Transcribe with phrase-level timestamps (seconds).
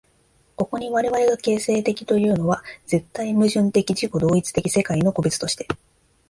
[0.55, 5.67] ここに我々が形成的というのは、絶対矛盾的自己同一的世界の個物として、